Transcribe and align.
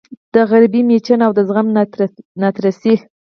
د 0.33 0.35
غریبۍ 0.49 0.81
مېچن 0.89 1.19
او 1.27 1.31
د 1.37 1.39
زغم 1.47 1.67
ناترسۍ 2.41 2.95